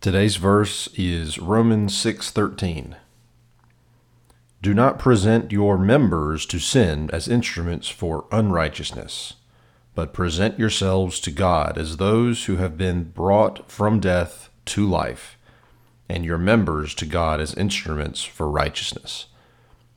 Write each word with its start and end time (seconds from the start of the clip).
Today's 0.00 0.36
verse 0.36 0.88
is 0.94 1.38
Romans 1.38 1.94
6:13. 1.94 2.96
Do 4.62 4.72
not 4.72 4.98
present 4.98 5.52
your 5.52 5.76
members 5.76 6.46
to 6.46 6.58
sin 6.58 7.10
as 7.12 7.28
instruments 7.28 7.86
for 7.90 8.24
unrighteousness, 8.32 9.34
but 9.94 10.14
present 10.14 10.58
yourselves 10.58 11.20
to 11.20 11.30
God 11.30 11.76
as 11.76 11.98
those 11.98 12.46
who 12.46 12.56
have 12.56 12.78
been 12.78 13.10
brought 13.10 13.70
from 13.70 14.00
death 14.00 14.48
to 14.64 14.88
life, 14.88 15.36
and 16.08 16.24
your 16.24 16.38
members 16.38 16.94
to 16.94 17.04
God 17.04 17.38
as 17.38 17.52
instruments 17.52 18.22
for 18.22 18.50
righteousness. 18.50 19.26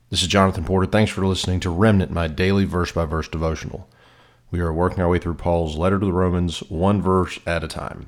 This 0.09 0.21
is 0.21 0.27
Jonathan 0.27 0.65
Porter. 0.65 0.85
Thanks 0.85 1.13
for 1.13 1.25
listening 1.25 1.61
to 1.61 1.69
Remnant, 1.69 2.11
my 2.11 2.27
daily 2.27 2.65
verse 2.65 2.91
by 2.91 3.05
verse 3.05 3.29
devotional. 3.29 3.87
We 4.51 4.59
are 4.59 4.73
working 4.73 5.01
our 5.01 5.07
way 5.07 5.19
through 5.19 5.35
Paul's 5.35 5.77
letter 5.77 5.97
to 5.97 6.05
the 6.05 6.11
Romans, 6.11 6.59
one 6.67 7.01
verse 7.01 7.39
at 7.45 7.63
a 7.63 7.69
time. 7.69 8.07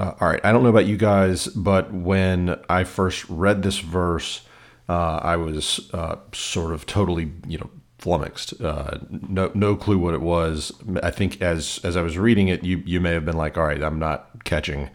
Uh, 0.00 0.14
all 0.18 0.28
right, 0.28 0.40
I 0.42 0.50
don't 0.50 0.62
know 0.62 0.70
about 0.70 0.86
you 0.86 0.96
guys, 0.96 1.46
but 1.48 1.92
when 1.92 2.58
I 2.70 2.84
first 2.84 3.28
read 3.28 3.62
this 3.62 3.80
verse, 3.80 4.40
uh, 4.88 5.20
I 5.22 5.36
was 5.36 5.90
uh, 5.92 6.16
sort 6.32 6.72
of 6.72 6.86
totally, 6.86 7.30
you 7.46 7.58
know, 7.58 7.68
flummoxed. 7.98 8.58
Uh, 8.62 8.96
no, 9.10 9.50
no 9.52 9.76
clue 9.76 9.98
what 9.98 10.14
it 10.14 10.22
was. 10.22 10.72
I 11.02 11.10
think 11.10 11.42
as 11.42 11.80
as 11.84 11.98
I 11.98 12.02
was 12.02 12.16
reading 12.16 12.48
it, 12.48 12.64
you 12.64 12.82
you 12.86 12.98
may 12.98 13.12
have 13.12 13.26
been 13.26 13.36
like, 13.36 13.58
"All 13.58 13.66
right, 13.66 13.82
I'm 13.82 13.98
not 13.98 14.42
catching 14.44 14.88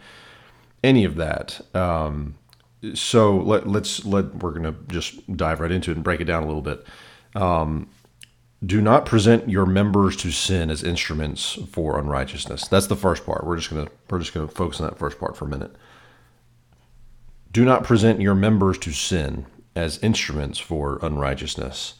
any 0.82 1.04
of 1.04 1.14
that." 1.14 1.60
Um, 1.72 2.34
so 2.94 3.36
let, 3.36 3.68
let's 3.68 4.04
let 4.04 4.34
we're 4.34 4.54
gonna 4.54 4.74
just 4.88 5.36
dive 5.36 5.60
right 5.60 5.70
into 5.70 5.92
it 5.92 5.94
and 5.94 6.02
break 6.02 6.20
it 6.20 6.24
down 6.24 6.42
a 6.42 6.46
little 6.46 6.62
bit. 6.62 6.84
Um, 7.36 7.88
do 8.64 8.80
not 8.80 9.04
present 9.04 9.48
your 9.50 9.66
members 9.66 10.16
to 10.16 10.30
sin 10.30 10.70
as 10.70 10.82
instruments 10.82 11.58
for 11.70 11.98
unrighteousness. 11.98 12.68
That's 12.68 12.86
the 12.86 12.96
first 12.96 13.26
part. 13.26 13.46
We're 13.46 13.56
just 13.56 13.70
gonna 13.70 13.88
we're 14.08 14.18
just 14.18 14.32
gonna 14.32 14.48
focus 14.48 14.80
on 14.80 14.88
that 14.88 14.98
first 14.98 15.18
part 15.18 15.36
for 15.36 15.44
a 15.44 15.48
minute. 15.48 15.74
Do 17.52 17.64
not 17.64 17.84
present 17.84 18.20
your 18.20 18.34
members 18.34 18.78
to 18.78 18.92
sin 18.92 19.46
as 19.74 19.98
instruments 19.98 20.58
for 20.58 20.98
unrighteousness. 21.02 21.94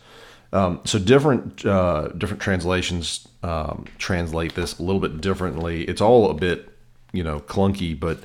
Um, 0.53 0.81
so 0.85 0.99
different 0.99 1.67
uh, 1.67 2.09
different 2.17 2.43
translations 2.43 3.29
um, 3.43 3.85
translate 3.99 4.55
this 4.55 4.79
a 4.79 4.83
little 4.83 5.01
bit 5.01 5.21
differently. 5.21 5.85
It's 5.85 6.01
all 6.01 6.31
a 6.31 6.35
bit 6.35 6.71
you 7.13 7.23
know 7.23 7.41
clunky, 7.41 7.99
but 7.99 8.21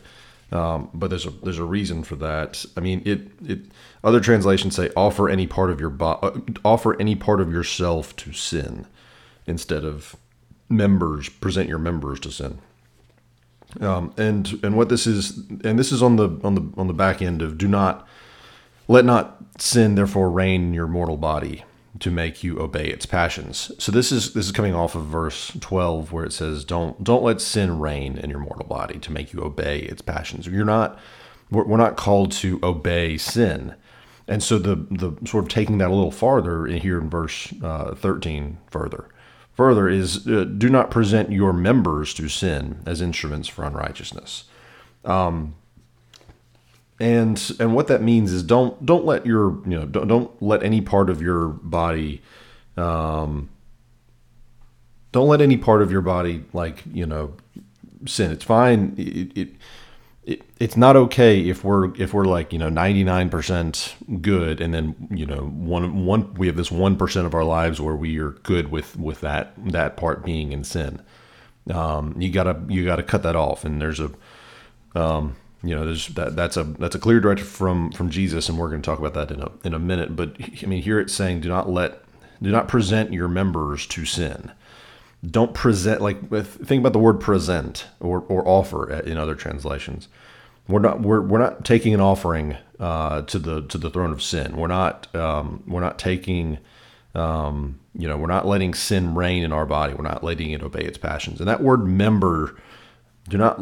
um, 0.52 0.90
but 0.94 1.10
there's 1.10 1.26
a 1.26 1.30
there's 1.30 1.60
a 1.60 1.64
reason 1.64 2.04
for 2.04 2.16
that. 2.18 2.66
I 2.76 2.82
mean, 2.82 3.02
it 3.06 3.32
it 3.46 3.60
other 4.04 4.20
translations 4.20 4.76
say 4.76 4.90
offer 4.96 5.30
any 5.30 5.48
part 5.48 5.72
of 5.72 5.80
your 5.80 5.90
bo- 5.90 6.20
uh, 6.22 6.40
offer 6.66 7.00
any 7.00 7.16
part 7.16 7.40
of 7.40 7.52
yourself 7.52 8.16
to 8.18 8.34
sin 8.34 8.86
instead 9.48 9.86
of 9.86 10.16
members 10.70 11.30
present 11.30 11.70
your 11.70 11.78
members 11.78 12.20
to 12.22 12.32
sin. 12.32 12.60
Um, 13.80 14.14
and 14.18 14.60
and 14.64 14.76
what 14.76 14.90
this 14.90 15.08
is 15.08 15.38
and 15.64 15.80
this 15.80 15.94
is 15.94 16.04
on 16.04 16.18
the 16.18 16.30
on 16.44 16.56
the 16.56 16.70
on 16.76 16.88
the 16.88 16.94
back 16.94 17.22
end 17.22 17.42
of 17.42 17.58
do 17.58 17.68
not 17.68 18.06
let 18.90 19.06
not 19.06 19.38
sin 19.58 19.96
therefore 19.96 20.30
reign 20.30 20.64
in 20.64 20.74
your 20.74 20.88
mortal 20.88 21.16
body 21.16 21.64
to 22.00 22.10
make 22.10 22.44
you 22.44 22.60
obey 22.60 22.86
its 22.86 23.06
passions. 23.06 23.72
So 23.78 23.92
this 23.92 24.12
is 24.12 24.34
this 24.34 24.46
is 24.46 24.52
coming 24.52 24.74
off 24.74 24.96
of 24.96 25.06
verse 25.06 25.52
12 25.60 26.12
where 26.12 26.26
it 26.26 26.34
says 26.34 26.64
don't 26.64 27.04
don't 27.04 27.24
let 27.24 27.42
sin 27.42 27.80
reign 27.80 28.18
in 28.18 28.30
your 28.30 28.40
mortal 28.40 28.66
body 28.66 28.98
to 29.00 29.12
make 29.12 29.34
you 29.34 29.42
obey 29.42 29.80
its 29.80 30.02
passions. 30.02 30.48
You're 30.48 30.66
not 30.66 30.98
we're 31.50 31.78
not 31.78 31.98
called 31.98 32.32
to 32.34 32.60
obey 32.64 33.18
sin. 33.18 33.76
And 34.28 34.42
so 34.42 34.58
the 34.58 34.76
the 34.90 35.14
sort 35.26 35.44
of 35.44 35.50
taking 35.50 35.80
that 35.80 35.90
a 35.90 35.94
little 35.94 36.12
farther 36.12 36.66
in 36.66 36.78
here 36.82 37.00
in 37.00 37.10
verse 37.10 37.54
uh, 37.62 37.94
13 37.96 38.58
further 38.70 39.10
further 39.54 39.90
is 39.90 40.26
uh, 40.28 40.46
do 40.46 40.70
not 40.70 40.92
present 40.92 41.32
your 41.32 41.52
members 41.52 42.14
to 42.14 42.30
sin 42.30 42.82
as 42.86 43.02
instruments 43.02 43.50
for 43.50 43.66
unrighteousness. 43.66 44.46
Um, 45.04 45.56
and 47.02 47.52
and 47.60 47.74
what 47.74 47.88
that 47.88 48.02
means 48.04 48.32
is 48.32 48.44
don't 48.44 48.86
don't 48.86 49.06
let 49.06 49.26
your 49.26 49.58
you 49.68 49.80
know 49.80 49.86
don't, 49.86 50.08
don't 50.08 50.42
let 50.42 50.62
any 50.62 50.82
part 50.82 51.10
of 51.10 51.22
your 51.22 51.48
body 51.48 52.22
um, 52.78 53.50
don't 55.12 55.28
let 55.28 55.42
any 55.42 55.58
part 55.58 55.82
of 55.82 55.92
your 55.92 56.02
body 56.02 56.46
like 56.54 56.84
you 56.94 57.06
know 57.06 57.34
sin. 58.06 58.32
It's 58.32 58.44
fine. 58.44 58.94
It, 58.98 59.38
it, 59.38 59.56
it 60.24 60.42
it's 60.60 60.78
not 60.78 60.96
okay 60.96 61.50
if 61.50 61.64
we're 61.64 61.94
if 61.96 62.14
we're 62.14 62.26
like 62.26 62.54
you 62.54 62.60
know 62.60 62.70
99% 62.70 64.22
good 64.22 64.62
and 64.62 64.72
then 64.72 65.08
you 65.10 65.26
know 65.26 65.42
one 65.42 66.06
one 66.06 66.34
we 66.36 66.46
have 66.46 66.56
this 66.56 66.70
1% 66.70 67.26
of 67.26 67.34
our 67.34 67.44
lives 67.44 67.82
where 67.82 67.96
we 67.96 68.20
are 68.20 68.32
good 68.32 68.72
with 68.72 68.96
with 68.96 69.22
that 69.22 69.54
that 69.72 69.98
part 69.98 70.24
being 70.24 70.52
in 70.52 70.64
sin. 70.64 71.02
Um, 71.72 72.16
you 72.22 72.32
gotta 72.32 72.62
you 72.70 72.86
gotta 72.86 73.04
cut 73.04 73.24
that 73.24 73.36
off. 73.36 73.66
And 73.66 73.82
there's 73.82 74.00
a 74.00 74.12
um, 74.94 75.36
you 75.64 75.76
know, 75.76 75.94
that 75.94 76.36
that's 76.36 76.58
a 76.58 76.64
that's 76.64 76.96
a 76.96 77.00
clear 77.00 77.20
directive 77.20 77.48
from 77.48 77.92
from 77.92 78.10
Jesus, 78.10 78.50
and 78.50 78.58
we're 78.58 78.70
going 78.70 78.82
to 78.82 78.86
talk 78.86 79.00
about 79.00 79.14
that 79.14 79.32
in 79.32 79.42
a 79.42 79.52
in 79.64 79.74
a 79.74 79.80
minute. 79.80 80.16
But 80.16 80.36
I 80.64 80.66
mean, 80.66 80.82
here 80.82 81.00
it's 81.00 81.14
saying, 81.14 81.42
do 81.42 81.50
not 81.50 81.70
let 81.70 82.04
do 82.42 82.50
not 82.50 82.68
present 82.68 83.14
your 83.14 83.28
members 83.28 83.86
to 83.88 84.06
sin. 84.06 84.52
Don't 85.30 85.54
present 85.54 86.02
like 86.02 86.30
think 86.30 86.80
about 86.80 86.94
the 86.94 87.00
word 87.00 87.20
present 87.20 87.86
or 88.00 88.22
or 88.28 88.48
offer 88.48 88.92
in 88.92 89.18
other 89.18 89.36
translations. 89.36 90.08
We're 90.68 90.80
not 90.80 91.02
we're 91.02 91.22
we're 91.22 91.40
not 91.40 91.64
taking 91.64 91.94
an 91.94 92.02
offering 92.02 92.58
uh, 92.80 93.22
to 93.24 93.38
the 93.38 93.62
to 93.68 93.78
the 93.78 93.92
throne 93.92 94.12
of 94.12 94.24
sin. 94.24 94.58
We're 94.58 94.68
not 94.68 95.14
um, 95.16 95.64
we're 95.68 95.82
not 95.82 96.00
taking 96.00 96.58
um, 97.14 97.80
you 97.94 98.08
know 98.08 98.18
we're 98.18 98.28
not 98.28 98.48
letting 98.48 98.74
sin 98.74 99.14
reign 99.14 99.44
in 99.44 99.54
our 99.54 99.68
body. 99.68 99.94
We're 99.94 100.04
not 100.04 100.24
letting 100.24 100.52
it 100.52 100.64
obey 100.64 100.82
its 100.82 100.98
passions. 100.98 101.40
And 101.40 101.48
that 101.48 101.62
word 101.62 101.86
member, 101.86 102.58
do 103.30 103.38
not 103.38 103.60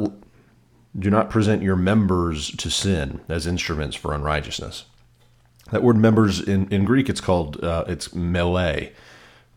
do 1.00 1.10
not 1.10 1.30
present 1.30 1.64
your 1.64 1.76
members 1.76 2.52
to 2.52 2.70
sin 2.70 3.22
as 3.30 3.48
instruments 3.48 3.96
for 3.96 4.14
unrighteousness. 4.14 4.86
That 5.72 5.84
word 5.84 5.98
members 5.98 6.40
in, 6.40 6.68
in 6.70 6.84
Greek, 6.84 7.10
it's 7.10 7.22
called, 7.22 7.64
uh, 7.64 7.86
it's 7.88 8.14
melee. 8.14 8.92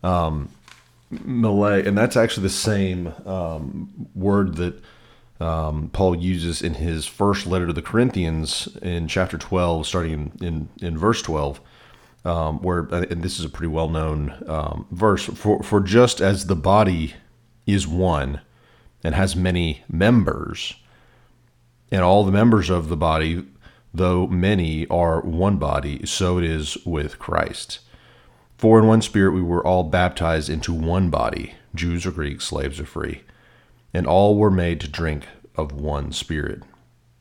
Um, 0.03 0.49
melee, 1.09 1.85
and 1.85 1.97
that's 1.97 2.15
actually 2.15 2.43
the 2.43 2.49
same 2.49 3.13
um, 3.25 4.09
word 4.13 4.55
that 4.55 4.81
um, 5.39 5.89
Paul 5.91 6.15
uses 6.15 6.61
in 6.61 6.75
his 6.75 7.05
first 7.05 7.45
letter 7.45 7.67
to 7.67 7.73
the 7.73 7.81
Corinthians 7.81 8.67
in 8.81 9.07
chapter 9.07 9.37
12, 9.37 9.87
starting 9.87 10.31
in, 10.39 10.47
in, 10.47 10.69
in 10.81 10.97
verse 10.97 11.21
12. 11.21 11.59
Um, 12.25 12.61
where 12.61 12.83
and 12.83 13.21
this 13.21 13.37
is 13.37 13.43
a 13.43 13.49
pretty 13.49 13.67
well 13.67 13.89
known 13.89 14.41
um, 14.47 14.87
verse 14.91 15.25
for 15.25 15.61
for 15.61 15.81
just 15.81 16.21
as 16.21 16.45
the 16.45 16.55
body 16.55 17.15
is 17.65 17.85
one 17.85 18.39
and 19.03 19.13
has 19.13 19.35
many 19.35 19.83
members, 19.89 20.75
and 21.91 22.01
all 22.01 22.23
the 22.23 22.31
members 22.31 22.69
of 22.69 22.89
the 22.89 22.97
body, 22.97 23.45
though 23.93 24.27
many, 24.27 24.87
are 24.87 25.21
one 25.21 25.57
body, 25.57 26.05
so 26.05 26.37
it 26.37 26.43
is 26.43 26.77
with 26.85 27.19
Christ. 27.19 27.79
For 28.57 28.79
in 28.79 28.87
one 28.87 29.01
spirit 29.01 29.33
we 29.33 29.41
were 29.41 29.65
all 29.65 29.83
baptized 29.83 30.49
into 30.49 30.73
one 30.73 31.09
body, 31.09 31.55
Jews 31.75 32.05
or 32.05 32.11
Greeks, 32.11 32.45
slaves 32.45 32.79
or 32.79 32.85
free, 32.85 33.21
and 33.93 34.07
all 34.07 34.37
were 34.37 34.51
made 34.51 34.79
to 34.81 34.87
drink 34.87 35.25
of 35.55 35.71
one 35.71 36.11
spirit. 36.11 36.63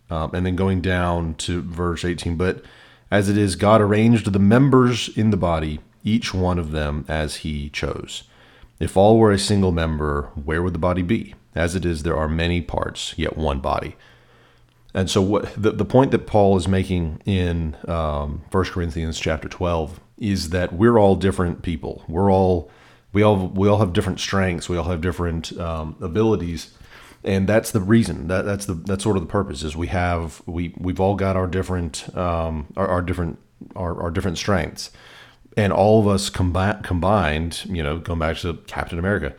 Um, 0.08 0.34
and 0.34 0.46
then 0.46 0.56
going 0.56 0.80
down 0.80 1.34
to 1.36 1.62
verse 1.62 2.04
18, 2.04 2.36
but 2.36 2.64
as 3.10 3.28
it 3.28 3.36
is, 3.36 3.56
God 3.56 3.80
arranged 3.80 4.32
the 4.32 4.38
members 4.38 5.10
in 5.16 5.30
the 5.30 5.36
body, 5.36 5.80
each 6.02 6.32
one 6.32 6.58
of 6.58 6.70
them 6.70 7.04
as 7.08 7.36
he 7.36 7.68
chose. 7.68 8.24
If 8.80 8.96
all 8.96 9.18
were 9.18 9.30
a 9.30 9.38
single 9.38 9.70
member, 9.70 10.30
where 10.34 10.62
would 10.62 10.72
the 10.72 10.78
body 10.78 11.02
be? 11.02 11.34
As 11.54 11.74
it 11.74 11.84
is, 11.84 12.02
there 12.02 12.16
are 12.16 12.28
many 12.28 12.62
parts, 12.62 13.14
yet 13.16 13.36
one 13.36 13.60
body. 13.60 13.96
And 14.94 15.10
so, 15.10 15.22
what 15.22 15.52
the, 15.60 15.72
the 15.72 15.84
point 15.84 16.10
that 16.10 16.26
Paul 16.26 16.56
is 16.56 16.68
making 16.68 17.20
in 17.24 17.76
um, 17.88 18.42
1 18.50 18.64
Corinthians 18.66 19.18
chapter 19.18 19.48
12 19.48 20.00
is 20.18 20.50
that 20.50 20.72
we're 20.72 20.98
all 20.98 21.16
different 21.16 21.62
people. 21.62 22.04
We're 22.08 22.30
all 22.30 22.70
we 23.12 23.22
all 23.22 23.48
we 23.48 23.68
all 23.68 23.78
have 23.78 23.92
different 23.92 24.20
strengths. 24.20 24.68
We 24.68 24.76
all 24.76 24.84
have 24.84 25.00
different 25.00 25.58
um, 25.58 25.96
abilities, 26.00 26.76
and 27.24 27.48
that's 27.48 27.70
the 27.70 27.80
reason. 27.80 28.28
That 28.28 28.42
that's 28.44 28.66
the 28.66 28.74
that's 28.74 29.02
sort 29.02 29.16
of 29.16 29.22
the 29.22 29.28
purpose 29.28 29.62
is 29.62 29.76
we 29.76 29.88
have 29.88 30.42
we 30.46 30.74
we've 30.78 31.00
all 31.00 31.14
got 31.14 31.36
our 31.36 31.46
different 31.46 32.14
um, 32.16 32.66
our, 32.76 32.86
our 32.86 33.02
different 33.02 33.38
our, 33.74 34.00
our 34.02 34.10
different 34.10 34.38
strengths, 34.38 34.90
and 35.56 35.72
all 35.72 36.00
of 36.00 36.06
us 36.06 36.30
combi- 36.30 36.82
combined. 36.82 37.64
You 37.66 37.82
know, 37.82 37.98
going 37.98 38.18
back 38.18 38.36
to 38.38 38.54
Captain 38.66 38.98
America 38.98 39.34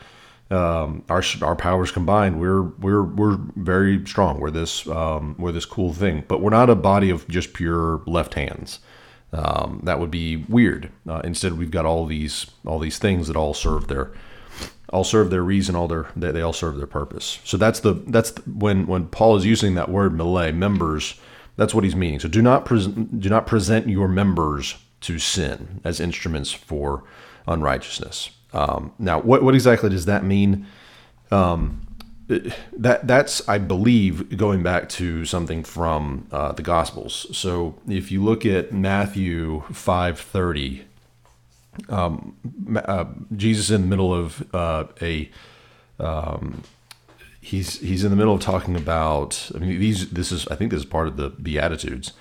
um, 0.51 1.03
our 1.09 1.23
our 1.41 1.55
powers 1.55 1.91
combined, 1.91 2.39
we're 2.39 2.61
we're 2.61 3.03
we're 3.03 3.37
very 3.55 4.05
strong. 4.05 4.39
We're 4.39 4.51
this 4.51 4.87
um, 4.87 5.35
we're 5.39 5.51
this 5.51 5.65
cool 5.65 5.93
thing, 5.93 6.23
but 6.27 6.41
we're 6.41 6.51
not 6.51 6.69
a 6.69 6.75
body 6.75 7.09
of 7.09 7.27
just 7.27 7.53
pure 7.53 8.01
left 8.05 8.35
hands. 8.35 8.79
Um, 9.31 9.81
that 9.83 9.99
would 9.99 10.11
be 10.11 10.37
weird. 10.37 10.91
Uh, 11.09 11.21
instead, 11.23 11.57
we've 11.57 11.71
got 11.71 11.85
all 11.85 12.05
these 12.05 12.45
all 12.65 12.79
these 12.79 12.99
things 12.99 13.27
that 13.27 13.35
all 13.35 13.53
serve 13.53 13.87
their 13.87 14.11
all 14.89 15.03
serve 15.03 15.31
their 15.31 15.41
reason. 15.41 15.75
All 15.75 15.87
their 15.87 16.07
they, 16.15 16.31
they 16.31 16.41
all 16.41 16.53
serve 16.53 16.77
their 16.77 16.87
purpose. 16.87 17.39
So 17.43 17.57
that's 17.57 17.79
the 17.79 17.93
that's 17.93 18.31
the, 18.31 18.41
when 18.41 18.85
when 18.85 19.07
Paul 19.07 19.35
is 19.37 19.45
using 19.45 19.75
that 19.75 19.89
word 19.89 20.13
melee 20.13 20.51
members. 20.51 21.19
That's 21.55 21.73
what 21.75 21.83
he's 21.83 21.95
meaning. 21.95 22.19
So 22.19 22.27
do 22.27 22.41
not 22.41 22.65
pre- 22.65 22.87
do 22.87 23.29
not 23.29 23.45
present 23.45 23.87
your 23.87 24.07
members 24.07 24.75
to 25.01 25.19
sin 25.19 25.81
as 25.83 25.99
instruments 25.99 26.51
for 26.51 27.03
unrighteousness. 27.47 28.31
Um, 28.53 28.93
now, 28.99 29.19
what, 29.19 29.43
what 29.43 29.55
exactly 29.55 29.89
does 29.89 30.05
that 30.05 30.23
mean? 30.23 30.67
Um, 31.31 31.81
that 32.27 33.05
that's 33.05 33.47
I 33.49 33.57
believe 33.57 34.37
going 34.37 34.63
back 34.63 34.87
to 34.89 35.25
something 35.25 35.63
from 35.63 36.27
uh, 36.31 36.53
the 36.53 36.63
Gospels. 36.63 37.27
So 37.37 37.75
if 37.87 38.11
you 38.11 38.23
look 38.23 38.45
at 38.45 38.71
Matthew 38.71 39.61
five 39.71 40.19
thirty, 40.19 40.85
um, 41.89 42.35
uh, 42.75 43.05
Jesus 43.35 43.69
in 43.69 43.81
the 43.81 43.87
middle 43.87 44.13
of 44.13 44.55
uh, 44.55 44.85
a 45.01 45.29
um, 45.99 46.63
he's 47.41 47.79
he's 47.81 48.03
in 48.03 48.09
the 48.09 48.15
middle 48.15 48.35
of 48.35 48.41
talking 48.41 48.75
about. 48.75 49.51
I 49.53 49.59
mean, 49.59 49.79
these 49.79 50.09
this 50.09 50.31
is 50.31 50.47
I 50.47 50.55
think 50.55 50.71
this 50.71 50.79
is 50.79 50.85
part 50.85 51.07
of 51.07 51.17
the 51.17 51.29
Beatitudes 51.29 52.13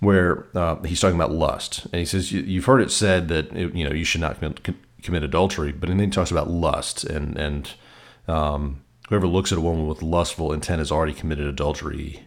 where 0.00 0.46
uh, 0.54 0.80
he's 0.82 1.00
talking 1.00 1.16
about 1.16 1.32
lust, 1.32 1.84
and 1.86 1.96
he 1.96 2.04
says 2.04 2.32
you've 2.32 2.64
heard 2.64 2.80
it 2.80 2.90
said 2.90 3.28
that 3.28 3.52
you 3.52 3.84
know 3.84 3.92
you 3.92 4.04
should 4.04 4.20
not 4.20 4.40
commit, 5.02 5.22
adultery, 5.22 5.72
but 5.72 5.88
then 5.88 5.98
he 5.98 6.06
talks 6.08 6.30
about 6.30 6.50
lust 6.50 7.04
and 7.04 7.36
and 7.36 7.72
um, 8.26 8.82
whoever 9.08 9.26
looks 9.26 9.52
at 9.52 9.58
a 9.58 9.62
woman 9.62 9.86
with 9.86 10.02
lustful 10.02 10.52
intent 10.52 10.80
has 10.80 10.92
already 10.92 11.14
committed 11.14 11.46
adultery 11.46 12.26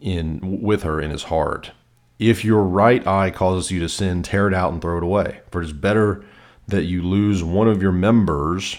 in 0.00 0.60
with 0.62 0.82
her 0.82 1.00
in 1.00 1.10
his 1.10 1.24
heart. 1.24 1.70
If 2.18 2.44
your 2.44 2.62
right 2.62 3.06
eye 3.06 3.30
causes 3.30 3.70
you 3.70 3.80
to 3.80 3.88
sin, 3.88 4.22
tear 4.22 4.48
it 4.48 4.54
out 4.54 4.72
and 4.72 4.80
throw 4.80 4.96
it 4.96 5.02
away. 5.02 5.40
For 5.50 5.60
it 5.60 5.66
is 5.66 5.72
better 5.72 6.24
that 6.66 6.84
you 6.84 7.02
lose 7.02 7.44
one 7.44 7.68
of 7.68 7.82
your 7.82 7.92
members 7.92 8.78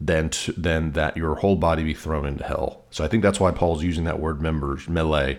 than 0.00 0.30
to, 0.30 0.52
than 0.52 0.92
that 0.92 1.16
your 1.16 1.34
whole 1.36 1.56
body 1.56 1.82
be 1.82 1.94
thrown 1.94 2.26
into 2.26 2.44
hell. 2.44 2.84
So 2.90 3.04
I 3.04 3.08
think 3.08 3.22
that's 3.22 3.40
why 3.40 3.50
Paul's 3.50 3.82
using 3.82 4.04
that 4.04 4.20
word 4.20 4.40
members, 4.40 4.88
melee, 4.88 5.38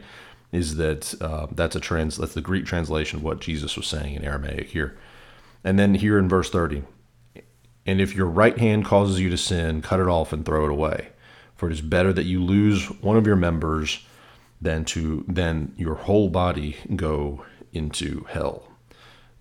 is 0.52 0.76
that 0.76 1.20
uh, 1.22 1.48
that's 1.52 1.76
a 1.76 1.80
trans 1.80 2.18
that's 2.18 2.34
the 2.34 2.42
Greek 2.42 2.66
translation 2.66 3.20
of 3.20 3.24
what 3.24 3.40
Jesus 3.42 3.76
was 3.76 3.88
saying 3.88 4.16
in 4.16 4.24
Aramaic 4.24 4.70
here. 4.70 4.98
And 5.64 5.78
then 5.78 5.96
here 5.96 6.18
in 6.18 6.28
verse 6.28 6.50
30, 6.50 6.84
and 7.86 8.02
if 8.02 8.16
your 8.16 8.28
right 8.28 8.58
hand 8.58 8.86
causes 8.86 9.20
you 9.20 9.30
to 9.30 9.38
sin, 9.38 9.82
cut 9.82 10.00
it 10.00 10.08
off 10.08 10.34
and 10.34 10.46
throw 10.46 10.66
it 10.66 10.72
away. 10.72 11.10
For 11.56 11.70
it 11.70 11.74
is 11.74 11.82
better 11.82 12.12
that 12.14 12.26
you 12.26 12.44
lose 12.44 12.88
one 13.02 13.18
of 13.18 13.28
your 13.28 13.36
members 13.36 14.06
than 14.62 14.86
to 14.86 15.26
than 15.28 15.74
your 15.78 15.96
whole 15.96 16.30
body 16.30 16.78
go 16.96 17.44
into 17.74 18.26
hell. 18.30 18.68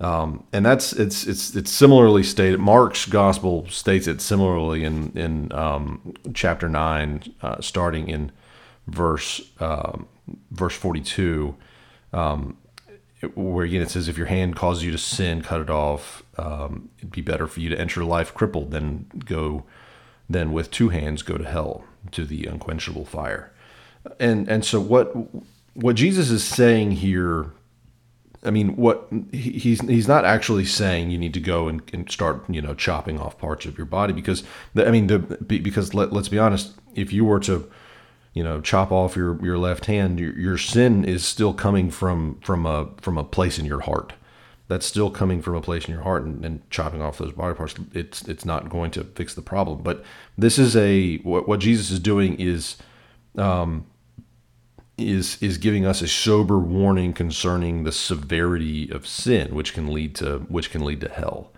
Um, 0.01 0.45
and 0.53 0.65
that's 0.65 0.93
it's 0.95 1.27
it's 1.27 1.55
it's 1.55 1.71
similarly 1.71 2.23
stated. 2.23 2.59
Mark's 2.59 3.05
gospel 3.05 3.69
states 3.69 4.07
it 4.07 4.21
similarly 4.21 4.85
in 4.85 5.13
in 5.17 5.53
um, 5.53 6.15
chapter 6.33 6.69
nine, 6.69 7.23
uh, 7.43 7.61
starting 7.61 8.09
in 8.09 8.33
verse 8.87 9.43
um, 9.61 10.09
verse 10.51 10.75
forty 10.75 11.01
two. 11.01 11.55
Where 13.35 13.67
again 13.67 13.83
it 13.83 13.91
says, 13.91 14.09
if 14.09 14.17
your 14.17 14.29
hand 14.29 14.57
causes 14.57 14.85
you 14.85 14.91
to 14.93 14.99
sin, 14.99 15.43
cut 15.43 15.61
it 15.61 15.71
off. 15.71 16.23
Um, 16.39 16.89
it'd 16.99 17.11
be 17.11 17.21
better 17.21 17.47
for 17.47 17.61
you 17.61 17.69
to 17.69 17.79
enter 17.79 18.03
life 18.03 18.33
crippled 18.33 18.71
than 18.71 19.07
go, 19.27 19.65
than 20.29 20.53
with 20.53 20.71
two 20.71 20.89
hands 20.89 21.23
go 21.23 21.37
to 21.37 21.45
hell, 21.45 21.85
to 22.13 22.25
the 22.25 22.47
unquenchable 22.47 23.05
fire. 23.05 23.53
And 24.19 24.49
and 24.49 24.65
so 24.65 24.81
what 24.81 25.15
what 25.75 25.97
Jesus 25.97 26.31
is 26.31 26.43
saying 26.43 26.93
here, 26.93 27.53
I 28.43 28.51
mean, 28.51 28.77
what 28.77 29.07
he's 29.33 29.83
he's 29.83 30.09
not 30.09 30.25
actually 30.25 30.65
saying 30.65 31.11
you 31.11 31.19
need 31.19 31.35
to 31.35 31.41
go 31.41 31.69
and, 31.69 31.83
and 31.93 32.11
start 32.11 32.49
you 32.49 32.63
know 32.63 32.75
chopping 32.75 33.21
off 33.21 33.39
parts 33.39 33.67
of 33.67 33.77
your 33.77 33.87
body 33.87 34.15
because 34.15 34.45
the, 34.73 34.89
I 34.89 34.91
mean 34.91 35.09
the 35.09 35.19
because 35.19 35.93
let, 35.93 36.13
let's 36.13 36.31
be 36.31 36.39
honest, 36.39 36.73
if 36.95 37.13
you 37.13 37.27
were 37.27 37.41
to 37.41 37.71
you 38.33 38.45
know 38.45 38.61
chop 38.61 38.93
off 38.93 39.17
your 39.17 39.43
your 39.45 39.59
left 39.59 39.87
hand 39.87 40.21
your, 40.21 40.33
your 40.39 40.59
sin 40.59 41.05
is 41.05 41.25
still 41.25 41.53
coming 41.53 41.91
from 41.91 42.39
from 42.41 42.67
a 42.67 42.89
from 43.01 43.19
a 43.19 43.25
place 43.25 43.59
in 43.59 43.65
your 43.67 43.81
heart. 43.81 44.13
That's 44.69 44.87
still 44.87 45.11
coming 45.11 45.43
from 45.43 45.57
a 45.57 45.61
place 45.61 45.87
in 45.87 45.95
your 45.95 46.05
heart 46.05 46.23
and, 46.23 46.45
and 46.45 46.71
chopping 46.71 47.03
off 47.03 47.19
those 47.19 47.33
body 47.33 47.55
parts. 47.55 47.75
It's 47.93 48.23
it's 48.29 48.45
not 48.45 48.69
going 48.69 48.93
to 48.93 49.05
fix 49.05 49.35
the 49.35 49.43
problem. 49.43 49.83
But 49.83 50.05
this 50.39 50.59
is 50.59 50.77
a 50.77 51.17
what, 51.19 51.49
what 51.49 51.61
jesus 51.61 51.91
is 51.91 51.99
doing 51.99 52.39
is 52.39 52.77
um 53.37 53.87
is 54.97 55.43
is 55.43 55.59
giving 55.59 55.85
us 55.85 56.03
a 56.03 56.09
sober 56.09 56.59
warning 56.59 57.13
concerning 57.13 57.85
the 57.85 57.93
severity 57.93 58.91
of 58.91 59.07
sin 59.07 59.55
which 59.55 59.75
can 59.75 59.93
lead 59.93 60.15
to 60.17 60.41
which 60.49 60.71
can 60.71 60.85
lead 60.85 61.01
to 61.01 61.09
hell. 61.09 61.51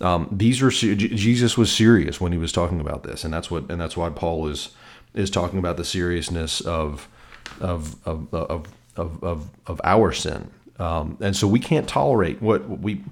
Um, 0.00 0.28
these 0.30 0.62
are 0.62 0.70
Jesus 0.70 1.56
was 1.56 1.72
serious 1.72 2.20
when 2.20 2.32
he 2.32 2.38
was 2.38 2.52
talking 2.52 2.80
about 2.80 3.04
this, 3.04 3.24
and 3.24 3.32
that's 3.32 3.50
what 3.50 3.70
and 3.70 3.80
that's 3.80 3.96
why 3.96 4.10
Paul 4.10 4.48
is 4.48 4.70
is 5.14 5.30
talking 5.30 5.58
about 5.58 5.76
the 5.76 5.84
seriousness 5.84 6.60
of 6.60 7.08
of 7.60 7.96
of 8.06 8.32
of 8.32 8.68
of, 8.96 9.24
of, 9.24 9.50
of 9.66 9.80
our 9.84 10.12
sin, 10.12 10.50
um, 10.78 11.16
and 11.20 11.34
so 11.36 11.46
we 11.46 11.60
can't 11.60 11.88
tolerate 11.88 12.40
what 12.42 12.68
we. 12.80 13.02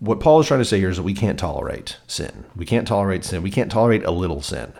What 0.00 0.20
Paul 0.20 0.40
is 0.40 0.46
trying 0.48 0.60
to 0.60 0.66
say 0.66 0.78
here 0.78 0.90
is 0.90 0.98
that 0.98 1.02
we 1.02 1.14
can't 1.14 1.38
tolerate 1.38 1.96
sin. 2.06 2.44
We 2.54 2.66
can't 2.66 2.86
tolerate 2.86 3.24
sin. 3.24 3.42
We 3.42 3.50
can't 3.50 3.70
tolerate 3.70 4.04
a 4.04 4.10
little 4.10 4.42
sin, 4.42 4.72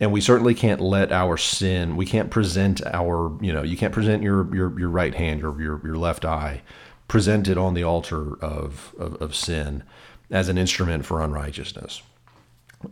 and 0.00 0.10
we 0.10 0.20
certainly 0.20 0.54
can't 0.54 0.80
let 0.80 1.12
our 1.12 1.36
sin. 1.36 1.96
We 1.96 2.06
can't 2.06 2.30
present 2.30 2.80
our, 2.86 3.36
you 3.42 3.52
know, 3.52 3.62
you 3.62 3.76
can't 3.76 3.92
present 3.92 4.22
your 4.22 4.54
your, 4.54 4.78
your 4.78 4.88
right 4.88 5.14
hand, 5.14 5.40
your, 5.40 5.60
your 5.60 5.80
your 5.84 5.96
left 5.96 6.24
eye, 6.24 6.62
present 7.08 7.48
it 7.48 7.58
on 7.58 7.74
the 7.74 7.82
altar 7.82 8.36
of, 8.42 8.94
of, 8.98 9.20
of 9.20 9.34
sin 9.34 9.82
as 10.30 10.48
an 10.48 10.56
instrument 10.56 11.04
for 11.04 11.20
unrighteousness 11.20 12.02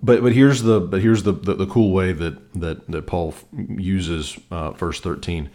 but 0.03 0.23
but 0.23 0.33
here's 0.33 0.63
the 0.63 0.81
but 0.81 1.03
here's 1.03 1.23
the, 1.25 1.33
the, 1.33 1.55
the 1.55 1.67
cool 1.67 1.93
way 1.93 2.13
that 2.13 2.53
that 2.55 2.91
that 2.91 3.07
Paul 3.07 3.35
uses 3.53 4.39
uh, 4.51 4.73
verse 4.73 5.01
13 5.01 5.51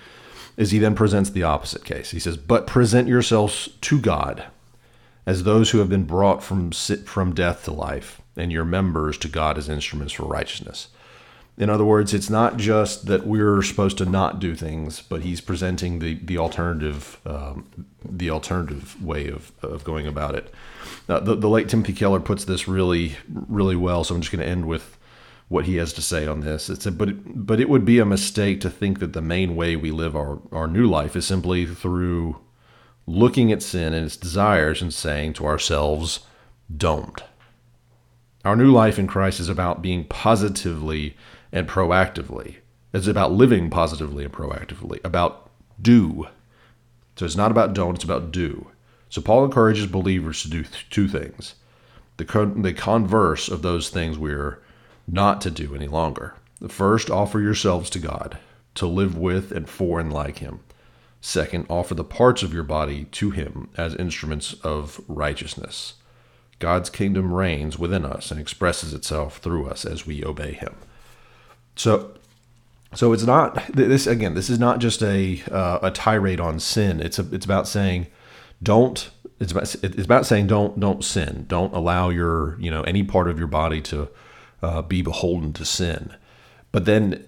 is 0.58 0.72
he 0.72 0.80
then 0.80 0.96
presents 0.96 1.30
the 1.30 1.44
opposite 1.44 1.86
case. 1.86 2.12
He 2.12 2.20
says, 2.20 2.36
"But 2.36 2.68
present 2.68 3.08
yourselves 3.08 3.70
to 3.82 4.00
God 4.00 4.46
as 5.26 5.44
those 5.44 5.72
who 5.72 5.80
have 5.80 5.90
been 5.90 6.06
brought 6.06 6.44
from 6.44 6.72
from 6.72 7.34
death 7.34 7.66
to 7.66 7.72
life, 7.72 8.22
and 8.36 8.52
your 8.52 8.66
members 8.66 9.18
to 9.20 9.28
God 9.28 9.58
as 9.58 9.70
instruments 9.70 10.14
for 10.14 10.26
righteousness." 10.26 10.90
In 11.58 11.72
other 11.72 11.86
words, 11.86 12.14
it's 12.14 12.30
not 12.30 12.58
just 12.58 13.08
that 13.08 13.26
we're 13.26 13.64
supposed 13.64 13.98
to 13.98 14.06
not 14.06 14.40
do 14.40 14.54
things, 14.54 15.02
but 15.02 15.24
he's 15.24 15.42
presenting 15.42 16.00
the 16.00 16.14
the 16.24 16.38
alternative 16.38 17.20
um, 17.26 17.88
the 18.08 18.30
alternative 18.30 19.04
way 19.04 19.28
of, 19.30 19.52
of 19.64 19.84
going 19.84 20.06
about 20.06 20.36
it. 20.36 20.54
Uh, 21.10 21.20
the, 21.20 21.36
the 21.36 21.50
late 21.50 21.68
Timothy 21.68 21.94
Keller 21.94 22.20
puts 22.20 22.46
this 22.46 22.68
really 22.68 23.18
really 23.28 23.76
well, 23.76 24.04
so 24.04 24.14
I'm 24.14 24.22
just 24.22 24.32
going 24.32 24.46
to 24.46 24.50
end 24.50 24.68
with 24.68 24.98
what 25.48 25.66
he 25.66 25.78
has 25.78 25.94
to 25.94 26.02
say 26.02 26.28
on 26.28 26.42
this. 26.42 26.70
It's 26.70 26.86
a, 26.86 26.92
but 26.92 27.10
it, 27.10 27.46
but 27.48 27.60
it 27.60 27.70
would 27.70 27.86
be 27.86 28.00
a 28.00 28.06
mistake 28.06 28.62
to 28.62 28.70
think 28.70 29.00
that 29.00 29.14
the 29.14 29.22
main 29.22 29.56
way 29.56 29.76
we 29.76 29.92
live 29.92 30.16
our, 30.16 30.40
our 30.52 30.68
new 30.68 30.86
life 30.86 31.16
is 31.16 31.26
simply 31.26 31.66
through 31.66 32.38
looking 33.08 33.52
at 33.52 33.64
sin 33.64 33.94
and 33.94 34.06
its 34.06 34.18
desires 34.18 34.82
and 34.82 34.94
saying 34.94 35.34
to 35.34 35.46
ourselves, 35.48 36.20
"Don't." 36.76 37.24
Our 38.46 38.56
new 38.56 38.72
life 38.72 39.00
in 39.00 39.08
Christ 39.08 39.40
is 39.40 39.50
about 39.50 39.82
being 39.82 40.06
positively 40.06 41.18
and 41.52 41.68
proactively. 41.68 42.58
It's 42.94 43.08
about 43.08 43.32
living 43.32 43.70
positively 43.70 44.24
and 44.24 44.34
proactively, 44.34 45.00
about 45.04 45.50
do. 45.82 46.28
So 47.16 47.26
it's 47.26 47.36
not 47.36 47.52
about 47.52 47.74
don't, 47.74 47.96
it's 47.96 48.04
about 48.04 48.32
do. 48.32 48.68
So 49.10 49.22
Paul 49.22 49.46
encourages 49.46 49.88
believers 49.88 50.42
to 50.44 50.50
do 50.50 50.64
th- 50.64 50.90
two 50.90 51.08
things 51.08 51.56
the, 52.18 52.26
con- 52.26 52.62
the 52.64 52.74
converse 52.74 53.48
of 53.48 53.62
those 53.62 53.90
things 53.90 54.18
we're 54.18 54.62
not 55.08 55.40
to 55.42 55.52
do 55.52 55.76
any 55.76 55.88
longer. 55.88 56.34
First, 56.68 57.10
offer 57.10 57.40
yourselves 57.40 57.90
to 57.92 58.00
God, 58.00 58.40
to 58.76 58.88
live 58.88 59.16
with 59.16 59.52
and 59.52 59.70
for 59.70 60.00
and 60.00 60.12
like 60.12 60.40
Him. 60.40 60.62
Second, 61.22 61.66
offer 61.70 61.94
the 61.94 62.04
parts 62.04 62.44
of 62.44 62.54
your 62.54 62.64
body 62.64 63.06
to 63.06 63.32
Him 63.32 63.70
as 63.78 63.96
instruments 63.96 64.54
of 64.64 65.00
righteousness. 65.08 65.96
God's 66.60 66.90
kingdom 66.90 67.32
reigns 67.32 67.78
within 67.78 68.04
us 68.04 68.32
and 68.32 68.40
expresses 68.40 68.94
itself 68.94 69.38
through 69.38 69.68
us 69.68 69.86
as 69.86 70.08
we 70.08 70.26
obey 70.26 70.54
Him. 70.54 70.76
So, 71.78 72.12
so 72.94 73.14
it's 73.14 73.24
not 73.24 73.66
this 73.74 74.08
again. 74.08 74.34
This 74.34 74.50
is 74.50 74.60
not 74.60 74.80
just 74.80 75.02
a 75.04 75.42
uh, 75.52 75.80
a 75.82 75.92
tirade 75.92 76.40
on 76.40 76.60
sin. 76.60 77.00
It's 77.00 77.20
a, 77.20 77.34
it's 77.34 77.46
about 77.46 77.68
saying, 77.68 78.08
don't. 78.62 79.10
It's 79.40 79.52
about 79.52 79.76
it's 79.84 80.04
about 80.04 80.26
saying 80.26 80.48
don't 80.48 80.80
don't 80.80 81.04
sin. 81.04 81.46
Don't 81.48 81.74
allow 81.74 82.10
your 82.10 82.60
you 82.60 82.72
know 82.72 82.82
any 82.84 83.04
part 83.04 83.30
of 83.30 83.38
your 83.38 83.48
body 83.48 83.82
to 83.82 84.10
uh, 84.62 84.82
be 84.82 85.02
beholden 85.02 85.54
to 85.54 85.66
sin. 85.66 86.16
But 86.72 86.86
then 86.86 87.26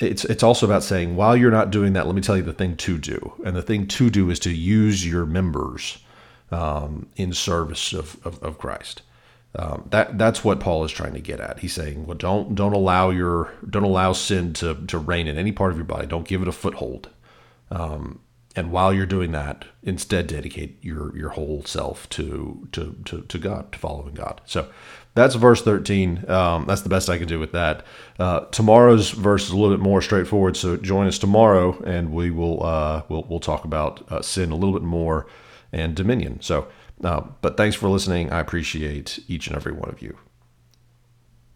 it's 0.00 0.24
it's 0.24 0.42
also 0.42 0.66
about 0.66 0.82
saying 0.82 1.14
while 1.14 1.36
you're 1.36 1.50
not 1.50 1.70
doing 1.70 1.92
that, 1.92 2.06
let 2.06 2.16
me 2.16 2.22
tell 2.22 2.36
you 2.36 2.42
the 2.42 2.52
thing 2.52 2.76
to 2.76 2.98
do. 2.98 3.32
And 3.44 3.54
the 3.54 3.62
thing 3.62 3.86
to 3.86 4.10
do 4.10 4.30
is 4.30 4.40
to 4.40 4.50
use 4.50 5.06
your 5.06 5.24
members 5.24 5.98
um, 6.50 7.08
in 7.16 7.32
service 7.32 7.92
of, 7.92 8.18
of, 8.24 8.42
of 8.42 8.58
Christ. 8.58 9.02
Um, 9.56 9.86
that 9.90 10.18
that's 10.18 10.42
what 10.42 10.58
Paul 10.58 10.84
is 10.84 10.90
trying 10.90 11.14
to 11.14 11.20
get 11.20 11.40
at. 11.40 11.60
He's 11.60 11.72
saying, 11.72 12.06
well, 12.06 12.16
don't 12.16 12.54
don't 12.54 12.72
allow 12.72 13.10
your 13.10 13.52
don't 13.68 13.84
allow 13.84 14.12
sin 14.12 14.52
to 14.54 14.74
to 14.86 14.98
reign 14.98 15.28
in 15.28 15.38
any 15.38 15.52
part 15.52 15.70
of 15.70 15.76
your 15.76 15.84
body. 15.84 16.06
Don't 16.06 16.26
give 16.26 16.42
it 16.42 16.48
a 16.48 16.52
foothold. 16.52 17.10
Um, 17.70 18.20
and 18.56 18.70
while 18.70 18.92
you're 18.92 19.06
doing 19.06 19.32
that, 19.32 19.64
instead 19.82 20.26
dedicate 20.26 20.78
your 20.82 21.16
your 21.16 21.30
whole 21.30 21.62
self 21.64 22.08
to 22.10 22.68
to 22.72 22.96
to, 23.04 23.22
to 23.22 23.38
God, 23.38 23.72
to 23.72 23.78
following 23.78 24.14
God. 24.14 24.40
So 24.44 24.68
that's 25.14 25.36
verse 25.36 25.62
13. 25.62 26.28
Um, 26.28 26.66
that's 26.66 26.82
the 26.82 26.88
best 26.88 27.08
I 27.08 27.18
can 27.18 27.28
do 27.28 27.38
with 27.38 27.52
that. 27.52 27.84
Uh, 28.18 28.40
tomorrow's 28.46 29.10
verse 29.10 29.44
is 29.44 29.50
a 29.50 29.56
little 29.56 29.76
bit 29.76 29.82
more 29.82 30.02
straightforward. 30.02 30.56
So 30.56 30.76
join 30.76 31.06
us 31.06 31.18
tomorrow, 31.18 31.80
and 31.84 32.12
we 32.12 32.30
will 32.30 32.64
uh, 32.64 33.02
we'll 33.08 33.24
we'll 33.28 33.40
talk 33.40 33.64
about 33.64 34.10
uh, 34.10 34.22
sin 34.22 34.50
a 34.50 34.56
little 34.56 34.72
bit 34.72 34.82
more 34.82 35.26
and 35.72 35.94
dominion. 35.94 36.40
So. 36.40 36.66
Uh, 37.02 37.22
but 37.40 37.56
thanks 37.56 37.76
for 37.76 37.88
listening. 37.88 38.32
I 38.32 38.40
appreciate 38.40 39.18
each 39.28 39.46
and 39.46 39.56
every 39.56 39.72
one 39.72 39.90
of 39.90 40.00
you. 40.00 40.16